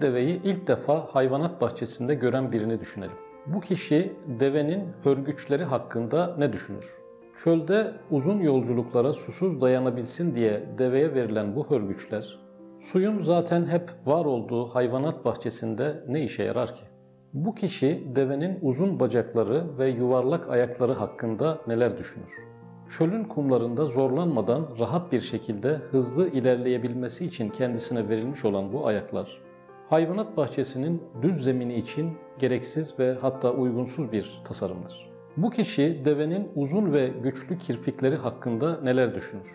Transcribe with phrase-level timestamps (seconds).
[0.00, 3.16] deveyi ilk defa hayvanat bahçesinde gören birini düşünelim.
[3.46, 6.90] Bu kişi devenin hörgüçleri hakkında ne düşünür?
[7.44, 12.38] Çölde uzun yolculuklara susuz dayanabilsin diye deveye verilen bu hörgüçler,
[12.80, 16.82] suyun zaten hep var olduğu hayvanat bahçesinde ne işe yarar ki?
[17.32, 22.32] Bu kişi devenin uzun bacakları ve yuvarlak ayakları hakkında neler düşünür?
[22.98, 29.38] Çölün kumlarında zorlanmadan rahat bir şekilde hızlı ilerleyebilmesi için kendisine verilmiş olan bu ayaklar,
[29.90, 35.10] hayvanat bahçesinin düz zemini için gereksiz ve hatta uygunsuz bir tasarımdır.
[35.36, 39.48] Bu kişi devenin uzun ve güçlü kirpikleri hakkında neler düşünür?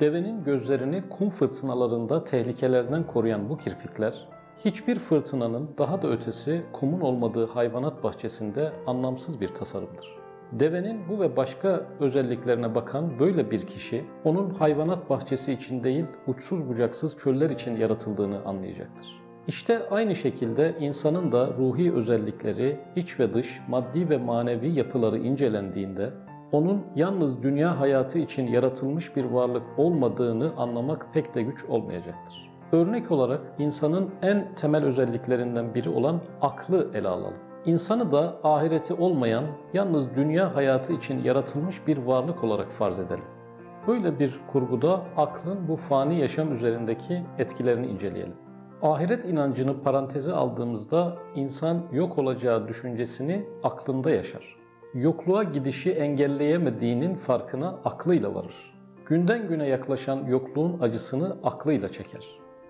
[0.00, 4.28] Devenin gözlerini kum fırtınalarında tehlikelerden koruyan bu kirpikler,
[4.64, 10.18] hiçbir fırtınanın daha da ötesi kumun olmadığı hayvanat bahçesinde anlamsız bir tasarımdır.
[10.52, 16.68] Devenin bu ve başka özelliklerine bakan böyle bir kişi, onun hayvanat bahçesi için değil, uçsuz
[16.68, 19.27] bucaksız çöller için yaratıldığını anlayacaktır.
[19.48, 26.10] İşte aynı şekilde insanın da ruhi özellikleri, iç ve dış, maddi ve manevi yapıları incelendiğinde,
[26.52, 32.50] onun yalnız dünya hayatı için yaratılmış bir varlık olmadığını anlamak pek de güç olmayacaktır.
[32.72, 37.38] Örnek olarak insanın en temel özelliklerinden biri olan aklı ele alalım.
[37.66, 43.24] İnsanı da ahireti olmayan, yalnız dünya hayatı için yaratılmış bir varlık olarak farz edelim.
[43.86, 48.47] Böyle bir kurguda aklın bu fani yaşam üzerindeki etkilerini inceleyelim.
[48.82, 54.56] Ahiret inancını paranteze aldığımızda insan yok olacağı düşüncesini aklında yaşar.
[54.94, 58.74] Yokluğa gidişi engelleyemediğinin farkına aklıyla varır.
[59.06, 62.26] Günden güne yaklaşan yokluğun acısını aklıyla çeker.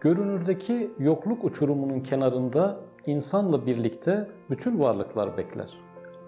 [0.00, 5.70] Görünürdeki yokluk uçurumunun kenarında insanla birlikte bütün varlıklar bekler.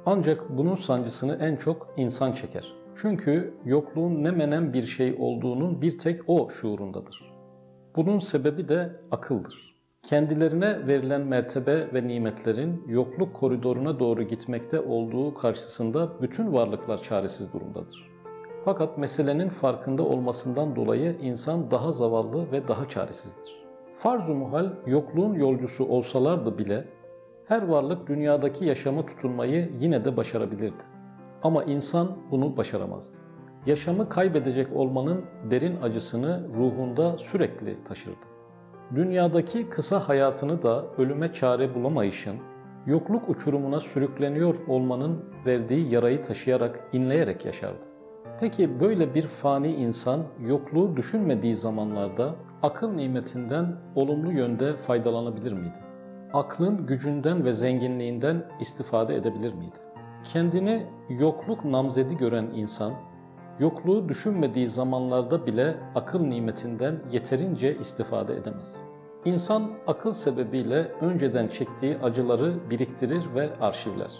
[0.06, 2.72] Ancak bunun sancısını en çok insan çeker.
[2.97, 7.34] Çünkü yokluğun ne menen bir şey olduğunun bir tek o şuurundadır.
[7.97, 9.73] Bunun sebebi de akıldır.
[10.04, 18.10] Kendilerine verilen mertebe ve nimetlerin yokluk koridoruna doğru gitmekte olduğu karşısında bütün varlıklar çaresiz durumdadır.
[18.65, 23.65] Fakat meselenin farkında olmasından dolayı insan daha zavallı ve daha çaresizdir.
[23.94, 26.84] Farz-ı muhal yokluğun yolcusu olsalardı bile
[27.47, 30.82] her varlık dünyadaki yaşama tutunmayı yine de başarabilirdi.
[31.42, 33.19] Ama insan bunu başaramazdı.
[33.66, 38.34] Yaşamı kaybedecek olmanın derin acısını ruhunda sürekli taşırdı.
[38.95, 42.37] Dünyadaki kısa hayatını da ölüme çare bulamayışın,
[42.87, 47.87] yokluk uçurumuna sürükleniyor olmanın verdiği yarayı taşıyarak, inleyerek yaşardı.
[48.41, 55.78] Peki böyle bir fani insan yokluğu düşünmediği zamanlarda akıl nimetinden olumlu yönde faydalanabilir miydi?
[56.33, 59.78] Aklın gücünden ve zenginliğinden istifade edebilir miydi?
[60.33, 62.93] Kendini yokluk namzedi gören insan,
[63.60, 68.76] yokluğu düşünmediği zamanlarda bile akıl nimetinden yeterince istifade edemez.
[69.25, 74.10] İnsan akıl sebebiyle önceden çektiği acıları biriktirir ve arşivler.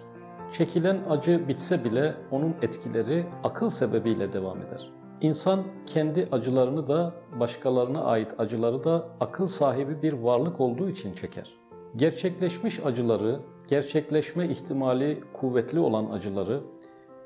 [0.53, 4.91] Çekilen acı bitse bile onun etkileri akıl sebebiyle devam eder.
[5.21, 11.55] İnsan kendi acılarını da başkalarına ait acıları da akıl sahibi bir varlık olduğu için çeker.
[11.97, 16.61] Gerçekleşmiş acıları, gerçekleşme ihtimali kuvvetli olan acıları,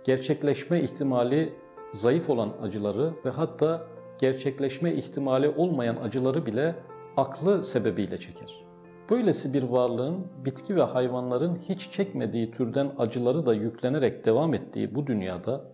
[0.04, 1.52] gerçekleşme ihtimali
[1.93, 3.87] zayıf olan acıları ve hatta
[4.19, 6.75] gerçekleşme ihtimali olmayan acıları bile
[7.16, 8.65] aklı sebebiyle çeker.
[9.10, 15.06] Böylesi bir varlığın bitki ve hayvanların hiç çekmediği türden acıları da yüklenerek devam ettiği bu
[15.06, 15.65] dünyada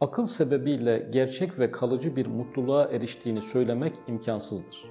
[0.00, 4.84] akıl sebebiyle gerçek ve kalıcı bir mutluluğa eriştiğini söylemek imkansızdır.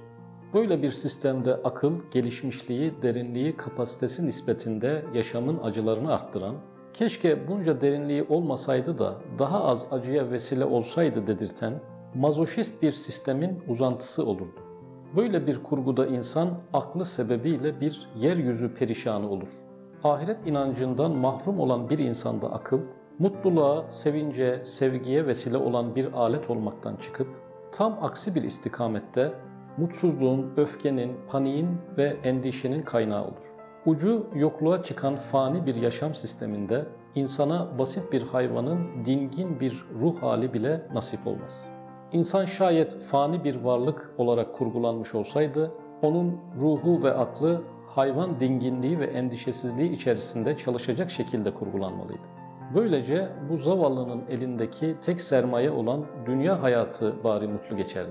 [0.54, 6.54] Böyle bir sistemde akıl, gelişmişliği, derinliği, kapasitesi nispetinde yaşamın acılarını arttıran,
[6.94, 11.72] keşke bunca derinliği olmasaydı da daha az acıya vesile olsaydı dedirten,
[12.14, 14.60] mazoşist bir sistemin uzantısı olurdu.
[15.16, 19.48] Böyle bir kurguda insan aklı sebebiyle bir yeryüzü perişanı olur.
[20.04, 22.80] Ahiret inancından mahrum olan bir insanda akıl,
[23.18, 27.28] mutluluğa, sevince, sevgiye vesile olan bir alet olmaktan çıkıp,
[27.72, 29.32] tam aksi bir istikamette
[29.76, 33.53] mutsuzluğun, öfkenin, paniğin ve endişenin kaynağı olur.
[33.86, 36.84] Ucu yokluğa çıkan fani bir yaşam sisteminde
[37.14, 41.74] insana basit bir hayvanın dingin bir ruh hali bile nasip olmaz.''
[42.14, 45.72] İnsan şayet fani bir varlık olarak kurgulanmış olsaydı,
[46.02, 52.28] onun ruhu ve aklı hayvan dinginliği ve endişesizliği içerisinde çalışacak şekilde kurgulanmalıydı.
[52.74, 58.10] Böylece bu zavallının elindeki tek sermaye olan dünya hayatı bari mutlu geçerdi.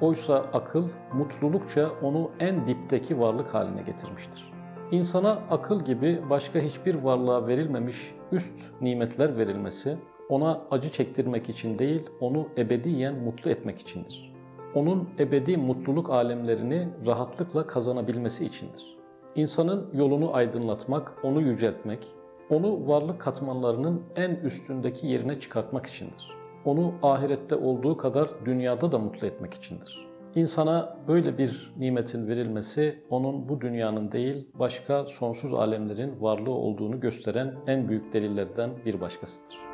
[0.00, 4.51] Oysa akıl mutlulukça onu en dipteki varlık haline getirmiştir.
[4.92, 9.96] İnsana akıl gibi başka hiçbir varlığa verilmemiş üst nimetler verilmesi,
[10.28, 14.32] ona acı çektirmek için değil, onu ebediyen mutlu etmek içindir.
[14.74, 18.96] Onun ebedi mutluluk alemlerini rahatlıkla kazanabilmesi içindir.
[19.34, 22.06] İnsanın yolunu aydınlatmak, onu yüceltmek,
[22.50, 26.28] onu varlık katmanlarının en üstündeki yerine çıkartmak içindir.
[26.64, 30.11] Onu ahirette olduğu kadar dünyada da mutlu etmek içindir.
[30.34, 37.54] İnsana böyle bir nimetin verilmesi onun bu dünyanın değil başka sonsuz alemlerin varlığı olduğunu gösteren
[37.66, 39.71] en büyük delillerden bir başkasıdır.